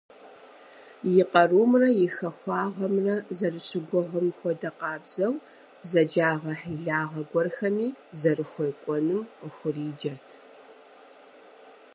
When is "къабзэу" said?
4.79-5.33